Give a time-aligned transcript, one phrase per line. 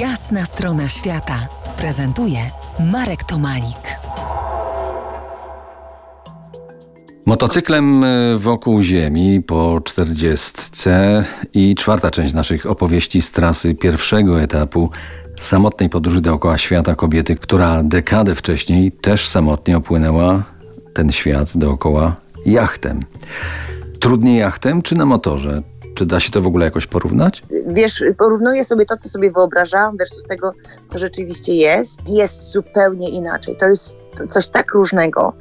[0.00, 2.38] Jasna strona świata prezentuje
[2.92, 3.98] Marek Tomalik.
[7.26, 11.24] Motocyklem y, wokół Ziemi po czterdziestce
[11.54, 14.90] i czwarta część naszych opowieści z trasy pierwszego etapu
[15.38, 20.42] samotnej podróży dookoła świata kobiety, która dekadę wcześniej też samotnie opłynęła
[20.94, 22.16] ten świat dookoła
[22.46, 23.04] jachtem.
[24.00, 25.62] Trudniej jachtem czy na motorze?
[25.96, 27.42] Czy da się to w ogóle jakoś porównać?
[27.66, 30.52] Wiesz, porównuję sobie to, co sobie wyobrażałam versus tego,
[30.86, 32.00] co rzeczywiście jest.
[32.08, 33.56] Jest zupełnie inaczej.
[33.56, 35.32] To jest coś tak różnego.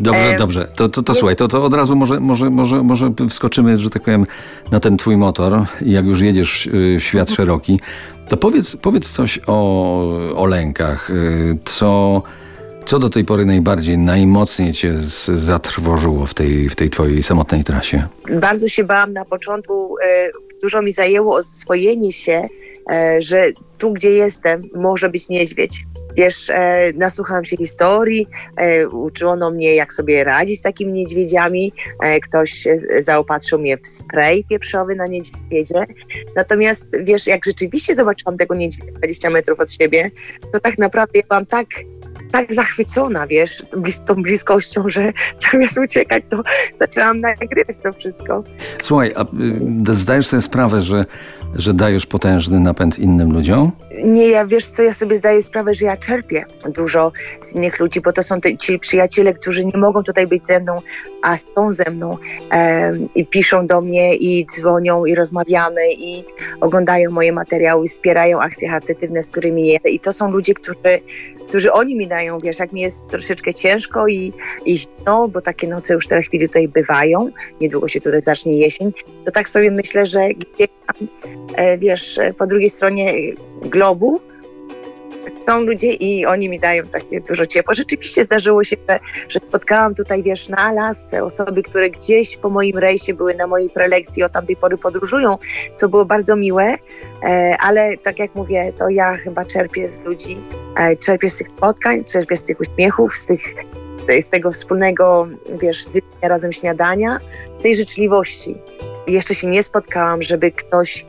[0.00, 0.64] Dobrze, E, dobrze.
[0.76, 3.90] To, to, to więc- słuchaj, to, to od razu może, może, może, może wskoczymy, że
[3.90, 4.26] tak powiem,
[4.70, 7.80] na ten twój motor i jak już jedziesz y, w świat szeroki,
[8.28, 11.10] to powiedz, powiedz coś o, o lękach.
[11.10, 12.22] y, Co,
[12.86, 14.94] co do tej pory najbardziej, najmocniej cię
[15.34, 18.06] zatrwożyło w tej, w tej twojej samotnej trasie?
[18.40, 19.96] Bardzo się bałam na początku.
[19.98, 20.30] E,
[20.62, 22.48] dużo mi zajęło oswojenie się,
[22.90, 23.44] e, że
[23.78, 25.84] tu, gdzie jestem, może być niedźwiedź.
[26.16, 31.72] Wiesz, e, nasłuchałam się historii, e, uczono mnie, jak sobie radzić z takimi niedźwiedziami.
[32.02, 35.86] E, ktoś e, zaopatrzył mnie w spray pieprzowy na niedźwiedzie.
[36.36, 40.10] Natomiast wiesz, jak rzeczywiście zobaczyłam tego niedźwiedzia 20 metrów od siebie,
[40.52, 41.66] to tak naprawdę ja byłam tak
[42.32, 45.12] tak zachwycona, wiesz, blis- tą bliskością, że
[45.52, 46.42] zamiast uciekać, to
[46.80, 48.44] zaczęłam nagrywać to wszystko.
[48.82, 49.22] Słuchaj, a
[49.90, 51.04] y, zdajesz sobie sprawę, że,
[51.54, 53.72] że dajesz potężny napęd innym ludziom?
[54.04, 58.00] Nie, ja wiesz co, ja sobie zdaję sprawę, że ja czerpię dużo z innych ludzi,
[58.00, 60.80] bo to są te, ci przyjaciele, którzy nie mogą tutaj być ze mną,
[61.22, 62.16] a są ze mną
[62.50, 66.24] em, i piszą do mnie i dzwonią i rozmawiamy i
[66.60, 70.78] oglądają moje materiały, wspierają akcje charytatywne, z którymi jedę i to są ludzie, którzy,
[71.48, 74.32] którzy oni mi dają, wiesz, jak mi jest troszeczkę ciężko i,
[74.64, 74.78] i
[75.28, 78.92] bo takie noce już teraz chwili tutaj bywają, niedługo się tutaj zacznie jesień,
[79.24, 81.08] to tak sobie myślę, że gdzieś tam,
[81.56, 83.12] e, wiesz, e, po drugiej stronie
[83.62, 84.20] globu
[85.48, 87.74] są ludzie i oni mi dają takie dużo ciepła.
[87.74, 92.78] Rzeczywiście zdarzyło się, że, że spotkałam tutaj, wiesz, na Alasce osoby, które gdzieś po moim
[92.78, 95.38] rejsie były na mojej prelekcji, od tamtej pory podróżują,
[95.74, 96.74] co było bardzo miłe,
[97.22, 100.36] e, ale tak jak mówię, to ja chyba czerpię z ludzi,
[100.76, 103.54] e, czerpię z tych spotkań, czerpię z tych uśmiechów, z tych
[104.20, 105.28] z tego wspólnego,
[105.62, 107.18] wiesz, zjedzenia razem śniadania,
[107.54, 108.56] z tej życzliwości.
[109.06, 111.06] Jeszcze się nie spotkałam, żeby ktoś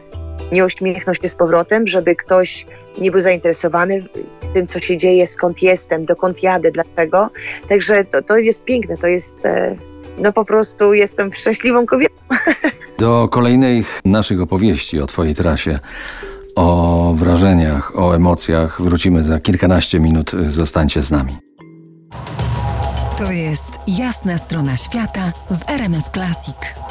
[0.51, 2.65] nie uśmiechnął się z powrotem, żeby ktoś
[2.97, 4.05] nie był zainteresowany
[4.53, 7.29] tym, co się dzieje, skąd jestem, dokąd jadę, dlaczego.
[7.69, 9.75] Także to, to jest piękne, to jest, e,
[10.17, 12.15] no po prostu jestem szczęśliwą kobietą.
[12.99, 15.79] Do kolejnych naszych opowieści o Twojej trasie,
[16.57, 20.31] o wrażeniach, o emocjach wrócimy za kilkanaście minut.
[20.45, 21.37] Zostańcie z nami.
[23.17, 26.86] To jest Jasna strona świata w RMS Classic.